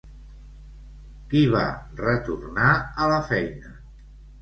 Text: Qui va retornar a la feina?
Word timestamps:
Qui 1.35 1.43
va 1.57 1.63
retornar 2.01 2.73
a 3.07 3.15
la 3.15 3.25
feina? 3.33 3.81